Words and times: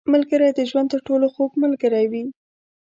•ملګری 0.13 0.49
د 0.53 0.59
ژوند 0.69 0.87
تر 0.93 0.99
ټولو 1.07 1.25
خوږ 1.33 1.51
ملګری 1.63 2.05
وي. 2.11 2.23